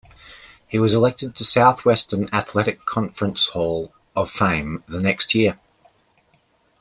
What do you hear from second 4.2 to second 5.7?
Fame the next year.